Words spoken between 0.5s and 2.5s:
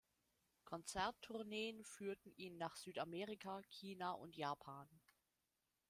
Konzerttourneen führten